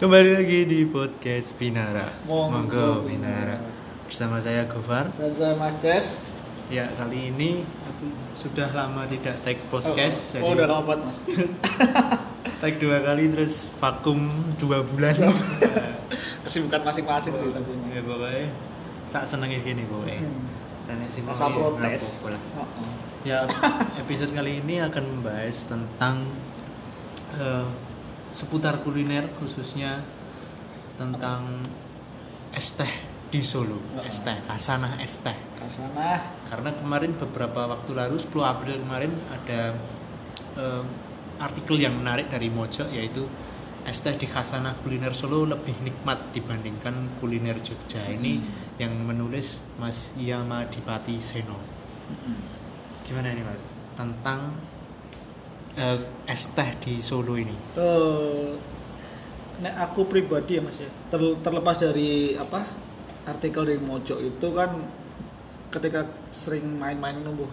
Kembali 0.00 0.32
lagi 0.32 0.64
di 0.64 0.88
podcast 0.88 1.60
Binara. 1.60 2.08
Monggo, 2.24 3.04
Binara. 3.04 3.60
Bersama 4.08 4.40
saya 4.40 4.64
Gofar. 4.64 5.12
Dan 5.12 5.36
saya 5.36 5.52
Mas 5.60 5.76
Ces. 5.76 6.24
Ya, 6.72 6.88
kali 6.96 7.28
ini 7.28 7.68
sudah 8.32 8.72
lama 8.72 9.04
tidak 9.04 9.36
take 9.44 9.60
podcast. 9.68 10.40
Oh, 10.40 10.48
oh, 10.48 10.50
udah 10.56 10.72
lama 10.72 11.04
Mas. 11.04 11.20
take 12.64 12.80
dua 12.80 13.04
kali 13.04 13.28
terus 13.28 13.68
vakum 13.76 14.24
dua 14.56 14.80
bulan. 14.80 15.12
Kesibukan 16.48 16.80
masing-masing 16.80 17.36
sih 17.36 17.52
tapi. 17.52 17.72
ya 17.92 18.00
pokoknya 18.00 18.48
sak 19.04 19.28
senengnya 19.28 19.60
gini 19.60 19.84
pokoknya. 19.84 20.24
Hmm. 20.24 20.48
Dan 20.88 21.28
Rasa 21.28 21.44
mau 21.52 21.76
protes. 21.76 22.24
Ya, 23.28 23.44
episode 24.00 24.32
kali 24.32 24.64
ini 24.64 24.80
akan 24.80 25.04
membahas 25.20 25.68
tentang 25.68 26.24
eh, 27.36 27.89
seputar 28.30 28.82
kuliner 28.82 29.26
khususnya 29.38 30.02
tentang 30.94 31.62
es 32.54 32.74
teh 32.74 32.90
di 33.30 33.38
Solo, 33.40 33.78
Oh. 33.94 34.02
es 34.02 34.26
teh, 34.26 34.34
kasanah 34.42 34.98
es 34.98 35.22
teh. 35.22 35.34
Kasana. 35.54 36.18
Karena 36.50 36.74
kemarin 36.74 37.14
beberapa 37.14 37.70
waktu 37.70 37.94
lalu 37.94 38.18
10 38.18 38.42
April 38.42 38.74
kemarin 38.82 39.12
ada 39.30 39.74
eh, 40.58 40.84
artikel 41.38 41.78
yang 41.78 41.94
menarik 41.94 42.26
dari 42.26 42.50
Mojok 42.50 42.90
yaitu 42.90 43.22
es 43.86 44.02
teh 44.02 44.12
di 44.18 44.26
Khasanah 44.26 44.82
kuliner 44.82 45.14
Solo 45.14 45.46
lebih 45.46 45.78
nikmat 45.80 46.34
dibandingkan 46.34 47.16
kuliner 47.22 47.56
Jogja. 47.62 48.02
Ini 48.10 48.42
yang 48.82 48.92
menulis 48.98 49.62
Mas 49.78 50.12
Yama 50.18 50.66
Dipati 50.66 51.16
Seno. 51.22 51.56
Gimana 53.06 53.30
ini 53.30 53.42
Mas? 53.46 53.72
Tentang 53.94 54.52
eh, 55.76 55.98
es 56.26 56.42
teh 56.54 56.70
di 56.82 56.98
Solo 56.98 57.34
ini. 57.36 57.54
Tuh. 57.74 58.56
Nek 59.60 59.74
aku 59.76 60.08
pribadi 60.08 60.56
ya 60.58 60.62
Mas 60.64 60.80
ya. 60.80 60.88
Ter- 61.12 61.38
terlepas 61.44 61.76
dari 61.76 62.34
apa? 62.34 62.64
Artikel 63.28 63.68
dari 63.68 63.78
Mojok 63.78 64.18
itu 64.18 64.48
kan 64.56 64.70
ketika 65.70 66.02
sering 66.34 66.66
main-main 66.80 67.14
numbuh 67.22 67.46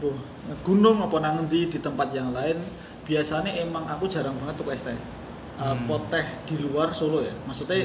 buh 0.00 0.16
gunung 0.64 1.04
apa 1.04 1.20
nang 1.20 1.44
endi 1.44 1.68
di 1.68 1.76
tempat 1.76 2.08
yang 2.16 2.32
lain 2.32 2.56
biasanya 3.04 3.52
emang 3.60 3.84
aku 3.84 4.08
jarang 4.08 4.32
banget 4.40 4.56
tuh 4.56 4.72
es 4.72 4.80
teh 4.80 4.96
Uh, 5.60 5.76
Hmm. 5.76 5.84
pot 5.84 6.08
teh 6.08 6.24
di 6.48 6.56
luar 6.56 6.88
Solo 6.88 7.20
ya 7.20 7.36
maksudnya 7.44 7.84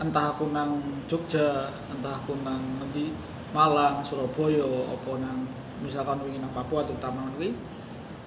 entah 0.00 0.32
aku 0.32 0.48
nang 0.56 0.80
Jogja 1.04 1.68
entah 1.92 2.16
aku 2.16 2.32
nang 2.40 2.80
nanti 2.80 3.12
Malang 3.52 4.00
Surabaya 4.00 4.64
apa 4.88 5.12
nang 5.20 5.44
misalkan 5.84 6.24
wingi 6.24 6.40
nang 6.40 6.48
Papua 6.56 6.80
terutama 6.80 7.28
nanti 7.28 7.52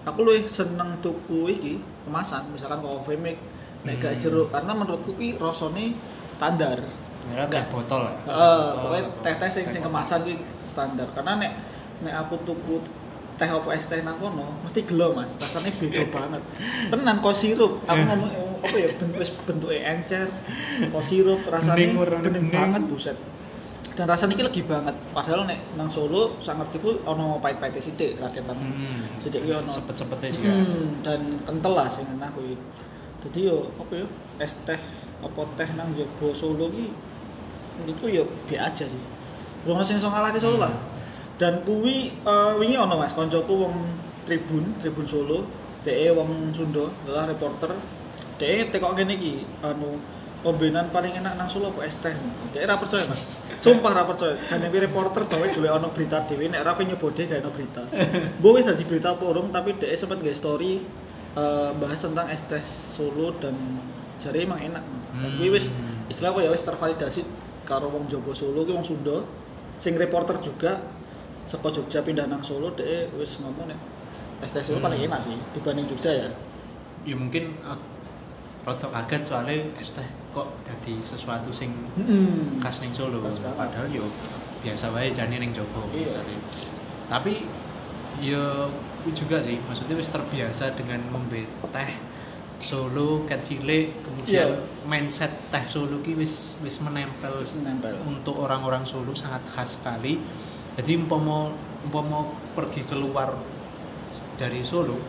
aku 0.08 0.20
lebih 0.24 0.48
seneng 0.48 0.98
tuku 0.98 1.52
iki 1.52 1.74
kemasan 2.02 2.48
misalkan 2.50 2.80
coffee 2.80 3.16
mix 3.16 3.38
nek 3.84 4.00
gak 4.00 4.14
Hmm. 4.14 4.22
jeruk 4.24 4.48
karena 4.50 4.72
menurutku 4.74 5.12
ki 5.14 5.36
rasane 5.38 5.94
standar 6.32 6.80
Ternyata 7.20 7.52
teh 7.52 7.64
botol 7.68 8.02
ya. 8.02 8.14
Botol 8.24 8.64
pokoknya 8.80 9.04
teh-teh 9.20 9.50
sing 9.52 9.66
sing 9.68 9.82
kemasan 9.82 10.24
ki 10.24 10.34
standar. 10.64 11.12
Karena 11.12 11.36
nek 11.36 11.52
nek 12.00 12.14
aku 12.18 12.40
tuku 12.42 12.80
teh 13.36 13.44
apa 13.46 13.68
es 13.70 13.84
teh 13.86 14.00
nang 14.00 14.16
kono 14.16 14.56
mesti 14.64 14.82
gelo 14.82 15.12
Mas. 15.12 15.36
Rasanya 15.36 15.68
beda 15.70 16.04
banget. 16.16 16.42
Tenan 16.88 17.20
kok 17.20 17.36
sirup. 17.36 17.84
Aku 17.84 17.94
Eh. 17.94 18.06
ngomong 18.08 18.32
apa 18.58 18.76
ya 18.76 18.88
ben 18.96 19.12
wis 19.14 19.36
bentuke 19.38 19.76
encer. 19.76 20.32
Kok 20.88 21.04
sirup 21.04 21.44
rasanya 21.44 22.00
bening. 22.24 22.48
banget 22.48 22.82
buset. 22.88 23.18
Dan 23.98 24.06
rasanya 24.06 24.38
iki 24.38 24.45
legi 24.45 24.62
banget. 24.62 24.94
Padahal 25.09 25.50
nek 25.50 25.73
nang 25.73 25.90
Solo 25.90 26.38
sak 26.38 26.62
ngertiku 26.62 27.02
ono 27.02 27.42
pahit-pahite 27.42 27.81
sithik 27.81 28.22
rakyat 28.22 28.45
nang 28.45 28.62
Hmm. 28.62 29.02
sithik 29.17 29.42
ki 29.42 29.50
ono. 29.58 29.66
Sepet-sepetnya 29.73 30.30
sih 30.30 30.42
ya. 30.45 30.54
Hmm, 30.54 31.02
dan 31.02 31.22
kental 31.42 31.73
lah 31.73 31.89
sing 31.89 32.06
enak 32.06 32.30
kuwi. 32.38 32.54
Jadi 33.26 33.50
yo 33.50 33.73
apa 33.81 33.94
yo 33.98 34.06
es 34.38 34.54
teh 34.70 34.78
apa 35.17 35.42
teh 35.58 35.70
nang 35.73 35.98
Jogja 35.98 36.30
Solo 36.38 36.70
ki 36.70 36.94
menurutku 37.82 38.05
yo 38.14 38.30
B 38.45 38.54
aja 38.54 38.86
sih. 38.86 39.02
Rumah 39.66 39.82
sing 39.82 39.98
iso 39.98 40.14
ngalahke 40.14 40.38
Solo 40.38 40.61
lah. 40.61 40.73
Dan 41.42 41.66
kuwi 41.66 42.14
eh, 42.14 42.54
wingi 42.61 42.77
ono 42.77 43.02
Mas 43.02 43.17
koncoku 43.17 43.66
wong 43.66 43.73
Tribun, 44.30 44.77
Tribun 44.77 45.08
Solo, 45.10 45.48
DE 45.82 46.11
wong 46.14 46.52
Sunda, 46.54 46.86
adalah 47.08 47.32
reporter. 47.32 47.73
DE 48.38 48.70
tekok 48.70 48.93
kene 48.93 49.17
iki 49.17 49.42
anu 49.66 49.98
ombenan 50.48 50.88
paling 50.88 51.20
enak 51.20 51.36
nang 51.36 51.52
Solo 51.52 51.76
apa 51.76 51.84
es 51.84 52.00
teh. 52.00 52.16
DE 52.56 52.64
ra 52.64 52.80
percaya 52.80 53.04
Mas. 53.06 53.44
Sumpah 53.60 53.92
ra 53.92 54.08
percaya. 54.08 54.40
Kan 54.48 54.64
yang 54.64 54.72
reporter 54.72 55.28
tau 55.28 55.44
golek 55.44 55.68
ono 55.68 55.92
berita 55.92 56.24
dhewe 56.24 56.48
nek 56.48 56.64
ora 56.64 56.80
nyebode 56.80 57.28
gak 57.28 57.44
ono 57.44 57.52
berita. 57.52 57.84
Mbok 58.40 58.52
wis 58.56 58.66
dadi 58.66 58.88
berita 58.88 59.12
apa 59.12 59.24
urung 59.28 59.52
tapi 59.52 59.76
DE 59.76 59.92
sempat 59.92 60.24
nge 60.24 60.32
story 60.32 60.80
eh, 61.36 61.72
bahas 61.76 62.00
tentang 62.00 62.32
es 62.32 62.40
teh 62.48 62.64
Solo 62.64 63.36
dan 63.38 63.54
jari 64.18 64.48
emang 64.48 64.64
enak. 64.64 64.84
Dan 65.20 65.32
kuwi 65.36 65.52
wis 65.52 65.68
Hmm. 65.68 66.08
istilah 66.08 66.32
apa 66.32 66.40
ya 66.40 66.50
wis 66.50 66.64
tervalidasi 66.64 67.22
karo 67.68 67.92
wong 67.92 68.08
Jogo 68.08 68.32
Solo 68.32 68.64
ki 68.64 68.72
wong 68.72 68.86
Sunda 68.86 69.28
sing 69.76 70.00
reporter 70.00 70.40
juga 70.40 70.80
saka 71.44 71.68
Jogja 71.70 72.00
pindah 72.00 72.26
nang 72.26 72.40
Solo 72.40 72.72
dhek 72.72 73.12
wis 73.20 73.44
ngomong 73.44 73.68
nek 73.68 73.80
es 74.40 74.56
teh 74.56 74.64
Solo 74.64 74.80
Hmm. 74.80 74.88
paling 74.88 75.04
enak 75.04 75.20
sih 75.20 75.36
dibanding 75.52 75.84
Jogja 75.86 76.16
ya. 76.16 76.30
ya 77.04 77.16
mungkin 77.16 77.56
uh, 77.64 77.76
rada 78.67 78.88
kaget 78.92 79.23
soalnya 79.23 79.55
es 79.80 79.95
teh 79.95 80.04
kok 80.30 80.52
jadi 80.61 81.00
sesuatu 81.00 81.48
sing 81.50 81.72
Hmm. 81.95 82.60
khas 82.60 82.83
ning 82.83 82.92
Solo 82.92 83.23
Khas 83.23 83.39
padahal 83.39 83.88
yo 83.88 84.04
biasa 84.60 84.92
wae 84.92 85.08
jane 85.10 85.39
ning 85.39 85.55
Jogo 85.55 85.88
Iya. 85.89 86.04
misalnya 86.04 86.38
tapi 87.08 87.48
yo 88.20 88.67
juga 89.08 89.39
sih 89.39 89.55
maksudnya 89.64 89.95
wis 89.95 90.11
terbiasa 90.11 90.76
dengan 90.76 91.00
ngombe 91.08 91.48
teh 91.72 91.92
Solo 92.60 93.23
cilik 93.23 94.04
kemudian 94.04 94.52
Iya. 94.52 94.84
mindset 94.84 95.32
teh 95.48 95.64
Solo 95.64 96.04
ki 96.04 96.14
wis 96.14 96.60
wis 96.60 96.84
menempel 96.84 97.39
Wis 97.39 97.55
nempel. 97.58 97.95
untuk 98.04 98.36
orang-orang 98.36 98.84
Solo 98.84 99.16
sangat 99.16 99.48
khas 99.48 99.80
sekali 99.80 100.20
jadi 100.76 100.99
umpama 100.99 101.55
umpama 101.88 102.28
pergi 102.52 102.84
keluar 102.84 103.32
dari 104.36 104.60
Solo 104.60 104.99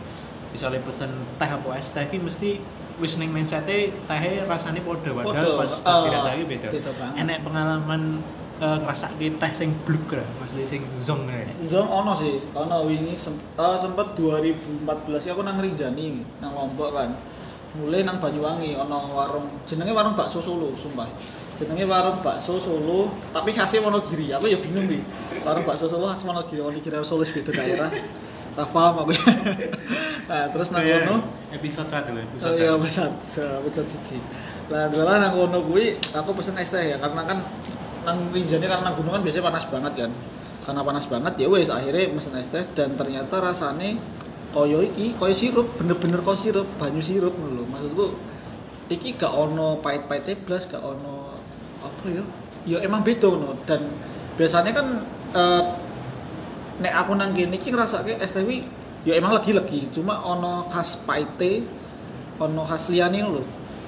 misalnya 0.49 0.79
pesen 0.81 1.11
teh 1.35 1.45
apa 1.45 1.75
es 1.75 1.91
teh 1.91 2.07
ki 2.07 2.17
mesti 2.17 2.78
wis 2.99 3.15
ning 3.15 3.31
mindsete 3.31 3.91
teh 3.95 4.21
rasane 4.45 4.83
padha 4.83 5.11
padahal 5.15 5.55
pas 5.55 5.71
pas 5.79 5.87
Ah, 5.87 6.03
dirasake 6.05 6.43
beda. 6.45 6.67
Enek 7.15 7.37
pengalaman 7.47 8.19
uh, 8.59 8.77
ngrasake 8.83 9.39
teh 9.39 9.51
sing 9.55 9.71
bluk 9.87 10.11
ra, 10.11 10.25
maksudnya 10.39 10.67
sing 10.67 10.83
zong 10.99 11.25
ya. 11.31 11.47
Zong 11.63 11.87
ono 11.87 12.11
sih, 12.11 12.43
ono 12.51 12.85
wingi 12.85 13.15
sem 13.15 13.35
eh, 13.35 13.77
sempet 13.79 14.19
2014 14.19 15.27
ya 15.27 15.31
aku 15.33 15.41
nang 15.47 15.57
Rinjani 15.57 16.21
nang 16.43 16.51
Lombok 16.53 16.91
kan. 16.93 17.15
Mulai 17.69 18.01
nang 18.01 18.17
Banyuwangi 18.17 18.73
ono 18.75 18.97
warung 19.13 19.45
jenenge 19.69 19.93
warung 19.93 20.17
bakso 20.17 20.41
Solo, 20.41 20.73
sumpah. 20.73 21.05
Jenenge 21.53 21.85
warung 21.85 22.19
bakso 22.25 22.57
Solo, 22.57 23.13
tapi 23.29 23.53
khasnya 23.53 23.85
Wonogiri. 23.85 24.33
Aku 24.33 24.49
ya 24.49 24.57
bingung 24.57 24.89
nih. 24.89 25.05
Warung 25.45 25.63
bakso 25.69 25.85
Solo 25.85 26.09
khas 26.09 26.25
Wonogiri, 26.25 26.65
Wonogiri 26.65 26.97
Solo 27.05 27.23
beda 27.23 27.51
daerah. 27.53 27.89
Ra 28.59 28.65
paham 28.67 29.07
aku. 29.07 29.11
nah, 30.29 30.45
terus 30.51 30.67
nang 30.75 30.83
Itu 30.83 30.91
ya, 30.91 31.07
kono 31.07 31.17
episode 31.55 31.87
1 31.87 32.11
lho, 32.11 32.19
Oh 32.19 32.27
episode. 32.27 32.55
iya 32.59 32.69
satu. 32.75 32.83
pesat, 32.83 33.11
pesat 33.63 33.85
siji. 33.87 34.17
Lah 34.67 34.91
dalan 34.91 35.17
nang 35.23 35.31
kono 35.31 35.63
kuwi 35.63 35.95
aku 36.11 36.35
pesen 36.35 36.59
es 36.59 36.67
teh 36.67 36.91
ya 36.91 36.99
karena 36.99 37.23
kan 37.23 37.39
nang 38.03 38.17
Rinjani 38.35 38.67
karena 38.67 38.83
nang 38.83 38.95
gunung 38.99 39.15
kan 39.15 39.23
biasanya 39.23 39.47
panas 39.47 39.65
banget 39.71 39.93
kan. 39.95 40.11
Karena 40.67 40.81
panas 40.83 41.05
banget 41.07 41.33
ya 41.39 41.47
wes 41.47 41.71
akhirnya 41.71 42.11
pesen 42.11 42.35
es 42.35 42.51
teh 42.51 42.63
dan 42.75 42.99
ternyata 42.99 43.39
rasane 43.39 43.95
koyo 44.51 44.83
iki, 44.83 45.15
koyo 45.15 45.31
sirup, 45.31 45.79
bener-bener 45.79 46.19
koyo 46.19 46.35
sirup, 46.35 46.67
banyu 46.75 46.99
sirup 46.99 47.33
lho. 47.39 47.63
Maksudku 47.63 48.11
iki 48.91 49.15
gak 49.15 49.31
ono 49.31 49.79
pahit-pahitnya 49.79 50.35
blas, 50.43 50.67
gak 50.67 50.81
ono 50.83 51.39
apa 51.79 52.05
ya? 52.11 52.23
Ya 52.67 52.77
emang 52.83 53.07
beda 53.07 53.31
ngono 53.31 53.55
dan 53.63 53.87
biasanya 54.35 54.75
kan 54.75 54.87
eh, 55.31 55.63
nek 56.79 56.93
aku 56.95 57.11
nang 57.13 57.31
kene 57.31 57.55
iki 57.55 57.69
ngrasake 57.69 58.17
es 58.17 58.31
teh 58.31 58.41
wi 58.41 58.63
ya 59.03 59.15
emang 59.15 59.31
lagi-lagi, 59.31 59.87
cuma 59.89 60.19
ono 60.19 60.67
khas 60.67 61.03
pahite, 61.03 61.63
ono 62.35 62.63
khas 62.63 62.87
liyane 62.89 63.19
lho. 63.21 63.43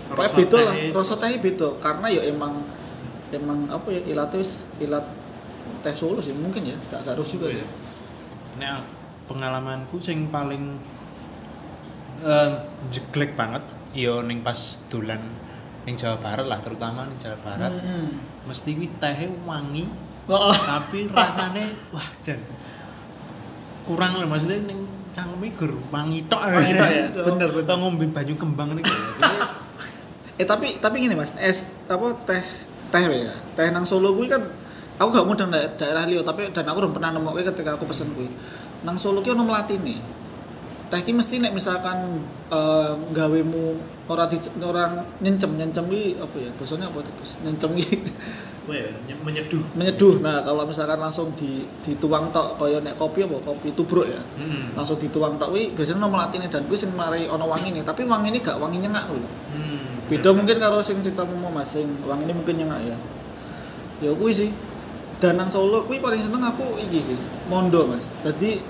Pokoknya 0.07 0.27
Rasa 0.27 0.35
beda 0.35 0.57
lah, 0.59 0.73
tehnya- 0.75 0.93
rasa 0.93 1.13
teh 1.15 1.35
beda. 1.38 1.67
Karena 1.79 2.07
ya 2.07 2.21
emang 2.25 2.53
emang 3.31 3.59
apa 3.67 3.88
ya 3.89 4.01
ilatnya 4.05 4.39
wis 4.39 4.67
ilat 4.77 5.03
teh 5.79 5.91
Solo 5.91 6.19
sih 6.19 6.31
mungkin 6.31 6.63
ya, 6.65 6.75
gak 6.89 7.07
harus 7.07 7.27
juga 7.29 7.47
ya. 7.47 7.63
Nek 8.59 8.83
pengalamanku 9.27 9.95
sing 9.97 10.27
paling 10.27 10.75
eh, 12.21 12.49
jeglek 12.89 13.33
banget 13.33 13.63
yo 13.94 14.19
ning 14.21 14.39
pas 14.39 14.55
dolan 14.87 15.19
ning 15.83 15.95
Jawa 15.95 16.19
Barat 16.19 16.45
lah 16.45 16.59
terutama 16.59 17.07
ning 17.07 17.17
Jawa 17.17 17.37
Barat. 17.41 17.71
Hmm. 17.73 18.09
mesti 18.41 18.73
kuwi 18.73 18.89
tehe 18.97 19.29
wangi 19.44 19.85
Oh, 20.25 20.53
tapi 20.53 21.09
rasane 21.09 21.65
wah 21.94 22.07
jan 22.21 22.37
kurang 23.88 24.22
lah 24.22 24.28
maksudnya 24.28 24.62
ning 24.66 24.86
cangkeme 25.12 25.51
gur 25.56 25.72
wangi 25.92 26.24
tok. 26.28 26.42
Ya? 26.48 27.12
Bener, 27.12 27.50
bener. 27.51 27.68
Kok 27.68 27.78
ngombe 27.78 28.06
banyu 28.10 28.33
kembang 28.39 28.75
niku 28.75 28.88
Jadi, 29.22 29.38
eh 30.39 30.48
tapi 30.48 30.80
tapi 30.81 31.06
gini 31.06 31.13
mas, 31.13 31.36
es 31.38 31.69
apa 31.86 32.18
teh 32.25 32.42
teh 32.89 33.01
ya, 33.04 33.36
teh 33.54 33.68
nang 33.69 33.86
Solo 33.86 34.16
gue 34.18 34.25
kan 34.25 34.42
aku 34.98 35.10
gak 35.13 35.25
mau 35.28 35.36
nang 35.38 35.51
daerah 35.54 36.07
liyo 36.10 36.25
tapi 36.25 36.50
dan 36.50 36.66
aku 36.66 36.81
belum 36.81 36.94
pernah 36.98 37.13
nemu 37.13 37.30
ketika 37.54 37.78
aku 37.78 37.86
pesen 37.86 38.10
gue 38.16 38.25
nang 38.81 38.98
Solo 38.98 39.22
ki 39.22 39.36
ono 39.36 39.45
melatine. 39.45 40.01
Teh 40.92 41.00
ki 41.06 41.12
mesti 41.16 41.39
nek 41.39 41.54
misalkan 41.56 42.25
eh, 42.51 42.94
gawemu 43.13 43.80
ora 44.12 44.28
di 44.28 44.36
orang 44.60 45.06
nyencem 45.24 45.56
nyencem 45.56 45.86
ki 45.88 46.19
apa 46.19 46.36
ya? 46.39 46.51
Bahasanya 46.57 46.92
apa 46.92 47.00
tuh 47.06 47.13
nyencem 47.45 47.72
ki 47.78 47.88
Weh, 48.69 48.93
nye- 49.09 49.17
menyeduh. 49.17 49.63
menyeduh. 49.73 50.21
Nah 50.21 50.45
kalau 50.45 50.69
misalkan 50.69 51.01
langsung 51.01 51.33
di 51.33 51.65
dituang 51.81 52.29
tok 52.29 52.61
kaya 52.61 52.77
nek 52.77 52.93
kopi 52.93 53.25
apa? 53.25 53.41
Kopi 53.41 53.73
tubruk 53.73 54.05
ya. 54.05 54.21
Hmm. 54.37 54.77
langsung 54.77 55.01
dituang 55.01 55.41
tok 55.41 55.49
kuwi 55.49 55.73
biasanya 55.73 55.97
nomor 55.97 56.21
latine 56.21 56.45
dan 56.45 56.69
kuwi 56.69 56.77
sing 56.77 56.93
mari 56.93 57.25
ana 57.25 57.41
wangine 57.41 57.81
tapi 57.81 58.05
wangine 58.05 58.37
gak 58.37 58.61
wangi 58.61 58.77
nyengat 58.77 59.09
lho. 59.09 59.17
Hmm. 59.17 60.05
beda 60.05 60.29
mungkin 60.37 60.61
karo 60.61 60.77
sing 60.85 61.01
ceritamu 61.01 61.33
mau 61.41 61.49
mas. 61.49 61.73
Sing 61.73 61.89
wangine 62.05 62.37
mungkin 62.37 62.53
nyengat 62.61 62.85
ya. 62.85 62.97
Ya 64.05 64.11
kuwi 64.13 64.29
sih. 64.29 64.53
Dan 65.17 65.41
nang 65.41 65.49
Solo 65.49 65.81
kuwi 65.89 65.97
paling 65.97 66.21
seneng 66.21 66.45
aku 66.45 66.77
iki 66.85 67.01
sih. 67.01 67.17
Mondo 67.49 67.89
mas. 67.89 68.05
Jadi 68.21 68.61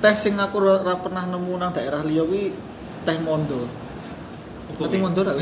teh 0.00 0.16
sing 0.16 0.40
aku 0.40 0.64
ora 0.64 0.96
pernah 0.96 1.28
nemu 1.28 1.60
nang 1.60 1.76
daerah 1.76 2.00
liya 2.00 2.24
kuwi 2.24 2.56
teh 3.04 3.20
mondo. 3.20 3.68
Apa 4.72 4.80
Ngerti 4.80 4.96
kuwi? 4.96 5.04
mondo 5.04 5.20
ra? 5.28 5.32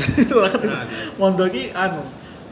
Mondo 1.21 1.47
ki 1.47 1.71
anu 1.71 2.03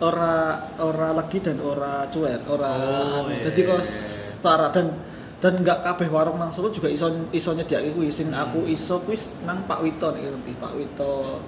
ora 0.01 0.35
ora 0.77 1.09
legi 1.17 1.39
dan 1.41 1.57
ora 1.61 2.05
cuek, 2.05 2.45
ora 2.47 2.69
Oh, 2.69 3.25
anu. 3.25 3.33
iya, 3.33 3.41
Dadi 3.49 3.61
kok 3.65 3.77
iya, 3.77 3.85
iya. 3.85 3.93
secara 4.37 4.65
dan 4.69 4.93
dan 5.37 5.53
nggak 5.61 5.79
kabeh 5.85 6.09
warung 6.09 6.37
nang 6.41 6.49
Solo 6.49 6.73
juga 6.73 6.89
iso 6.89 7.09
iso 7.33 7.53
nyediake 7.53 7.93
kuwi 7.93 8.09
sing 8.09 8.29
Hmm. 8.33 8.41
aku 8.45 8.65
iso 8.69 9.01
kuwi 9.01 9.17
nang 9.45 9.65
Pak 9.65 9.79
Wito 9.81 10.07
nek 10.13 10.21
ngerti. 10.21 10.51
Pak 10.57 10.73
Wito 10.77 11.41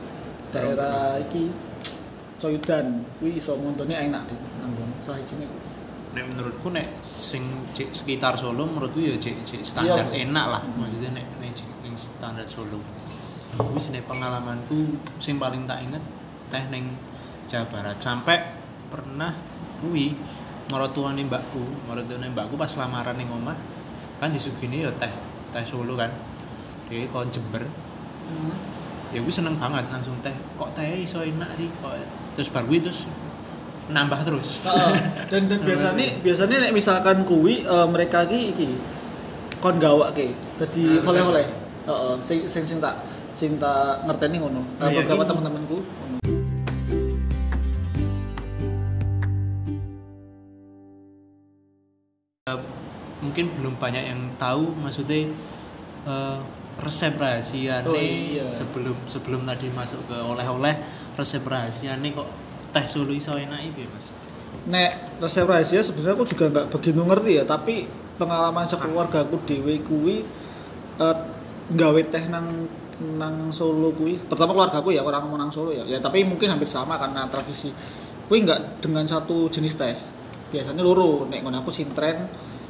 daerah 0.50 1.18
iki 1.22 1.50
Coyudan 2.40 3.04
kuwi 3.20 3.38
iso 3.38 3.58
mondone 3.60 3.94
enak 3.94 4.30
deh 4.30 4.38
nang. 4.62 4.72
Salah 5.02 5.20
kuwi. 5.22 5.46
nek 6.10 6.26
menurutku 6.26 6.74
nek 6.74 6.90
sing 7.06 7.46
sekitar 7.74 8.34
Solo 8.34 8.66
menurutku 8.66 8.98
ya 8.98 9.14
cek 9.14 9.46
cek 9.46 9.62
standar 9.62 10.10
Iya 10.10 10.26
enak 10.26 10.46
lah 10.50 10.62
maksudnya 10.74 11.22
nek 11.22 11.26
nek 11.38 11.54
ning 11.86 11.94
standar 11.94 12.50
Solo 12.50 12.82
wis 13.78 13.94
nek 13.94 14.06
pengalamanku 14.10 14.98
sing 15.22 15.38
paling 15.38 15.70
tak 15.70 15.86
inget 15.86 16.02
teh 16.50 16.64
ning 16.74 16.98
Jawa 17.50 17.66
Barat 17.68 17.98
sampai 17.98 18.38
pernah 18.88 19.34
kuwi 19.82 20.14
mertuane 20.70 21.26
mbakku 21.26 21.66
mertuane 21.90 22.30
mbakku 22.30 22.54
pas 22.54 22.70
lamaran 22.78 23.18
ning 23.18 23.26
omah 23.28 23.58
kan 24.22 24.30
disugini 24.30 24.86
ya 24.86 24.92
teh 24.96 25.10
teh 25.50 25.66
Solo 25.66 25.98
kan 25.98 26.14
dia 26.88 27.10
kon 27.10 27.28
Jember 27.28 27.66
Hmm. 28.30 28.54
ya 29.10 29.26
gue 29.26 29.34
seneng 29.34 29.58
banget 29.58 29.90
langsung 29.90 30.14
teh 30.22 30.30
kok 30.54 30.70
teh 30.78 31.02
iso 31.02 31.26
enak 31.26 31.58
sih 31.58 31.66
kok 31.82 31.98
terus 32.38 32.54
baru 32.54 32.70
gue 32.70 32.86
terus 32.86 33.10
nambah 33.90 34.22
terus 34.22 34.62
Heeh. 34.62 35.26
dan 35.34 35.50
dan 35.50 35.58
biasanya 35.66 36.22
biasanya 36.22 36.70
nek 36.70 36.78
misalkan 36.78 37.26
kuwi 37.26 37.66
eh, 37.66 37.88
mereka 37.90 38.30
ki 38.30 38.54
iki 38.54 38.70
kon 39.58 39.82
gawake 39.82 40.38
dadi 40.62 41.02
Ah, 41.02 41.10
oleh-oleh. 41.10 41.46
Heeh, 41.90 42.14
sing 42.22 42.46
sing 42.46 42.62
sing 42.62 42.78
tak 42.78 43.02
sing 43.34 43.58
tak 43.58 44.06
ngerteni 44.06 44.38
ngono. 44.38 44.62
Iya, 44.78 45.02
beberapa 45.02 45.26
gitu. 45.26 45.32
teman-temanku. 45.34 45.78
Banyak 53.80 54.04
yang 54.12 54.22
tahu 54.36 54.76
maksudnya 54.84 55.32
eh, 56.06 56.38
resep 56.80 57.16
rahasia 57.20 57.84
Oh, 57.84 57.96
nih 57.96 58.40
iya. 58.40 58.48
sebelum 58.56 58.96
sebelum 59.08 59.44
tadi 59.44 59.68
masuk 59.72 60.00
ke 60.08 60.16
oleh-oleh 60.16 60.76
resep 61.20 61.44
rahasia 61.44 61.96
nih 62.00 62.16
kok 62.16 62.28
teh 62.72 62.86
Solo 62.88 63.12
iso 63.12 63.36
enak 63.36 63.60
iki 63.74 63.84
mas 63.90 64.14
Nek 64.70 65.20
resep 65.24 65.48
rahasia 65.48 65.82
sebenarnya 65.82 66.16
aku 66.20 66.26
juga 66.28 66.46
nggak 66.52 66.68
begitu 66.70 67.00
ngerti 67.02 67.32
ya, 67.40 67.44
tapi 67.48 67.88
pengalaman 68.20 68.68
sekeluarga 68.68 69.24
aku 69.24 69.40
dhewe 69.48 69.80
kuwi 69.82 70.28
eh, 71.00 71.18
nggawe 71.74 72.02
teh 72.12 72.24
nang 72.28 72.68
nang 73.00 73.48
Solo 73.56 73.96
kuwi, 73.96 74.20
terutama 74.28 74.52
keluarga 74.52 74.84
aku 74.84 74.92
ya 74.92 75.02
orang 75.02 75.24
mau 75.32 75.40
nang 75.40 75.48
Solo 75.50 75.72
ya. 75.72 75.88
Ya 75.88 76.04
tapi 76.04 76.28
mungkin 76.28 76.52
hampir 76.52 76.68
sama 76.68 77.00
karena 77.00 77.24
tradisi. 77.32 77.72
Kuwi 78.28 78.44
nggak 78.44 78.84
dengan 78.84 79.08
satu 79.08 79.48
jenis 79.48 79.80
teh. 79.80 79.96
Biasanya 80.52 80.84
loro, 80.84 81.24
nek 81.32 81.40
ngono 81.46 81.64
aku 81.64 81.72
sintren 81.72 82.28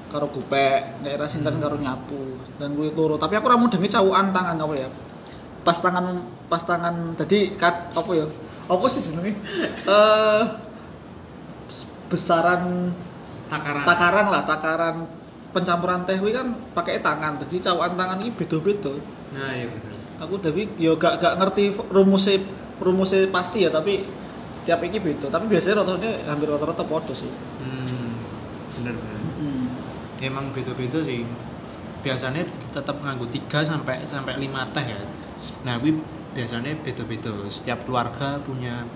karo 0.09 0.27
gupek, 0.33 1.05
nek 1.05 1.11
era 1.15 1.25
sintren 1.29 1.61
karo 1.61 1.77
nyapu 1.77 2.37
dan 2.57 2.73
kuwi 2.73 2.91
loro. 2.91 3.15
Tapi 3.15 3.37
aku 3.37 3.45
ora 3.47 3.57
mudenge 3.57 3.87
cawukan 3.87 4.33
tangan 4.33 4.57
apa 4.57 4.73
ya. 4.75 4.89
Pas 5.63 5.77
tangan 5.77 6.05
pas 6.49 6.61
tangan 6.65 7.13
tadi 7.13 7.53
kat 7.53 7.93
apa 7.93 8.11
ya? 8.13 8.25
Apa 8.67 8.85
sih 8.89 9.01
jenenge? 9.01 9.37
Eh 9.89 10.43
besaran 12.09 12.91
takaran 13.47 13.85
takaran 13.85 14.25
lah 14.33 14.43
takaran 14.43 14.95
pencampuran 15.53 16.01
teh 16.05 16.17
kan 16.17 16.47
pakai 16.73 17.01
tangan 17.01 17.37
jadi 17.45 17.69
cawan 17.69 17.93
tangan 17.93 18.17
ini 18.25 18.33
beda-beda 18.33 18.93
nah 19.33 19.53
iya 19.53 19.69
bener 19.69 19.93
aku 20.19 20.35
tapi 20.41 20.67
yo 20.81 20.97
gak 20.97 21.21
gak 21.21 21.37
ngerti 21.37 21.73
rumusnya 21.89 22.41
rumusnya 22.81 23.29
pasti 23.29 23.65
ya 23.65 23.69
tapi 23.69 24.05
tiap 24.65 24.81
ini 24.83 24.97
beda 24.99 25.29
tapi 25.31 25.45
biasanya 25.47 25.85
rata-rata 25.85 26.09
hampir 26.27 26.47
rata-rata 26.49 26.83
podo 26.85 27.13
sih 27.13 27.29
hmm, 27.29 27.85
hmm. 27.87 28.08
Emang 30.23 30.51
beda-beda 30.51 30.99
sih. 31.03 31.23
Biasanya 31.99 32.47
tetap 32.71 32.99
nganggo 33.03 33.27
3 33.27 33.63
sampai 33.63 34.03
sampai 34.07 34.39
5 34.39 34.75
teh 34.75 34.85
ya. 34.87 34.99
Nah 35.67 35.75
gue 35.79 35.91
biasanya 36.31 36.71
beda-beda. 36.79 37.31
Setiap 37.51 37.83
keluarga 37.83 38.39
punya 38.43 38.87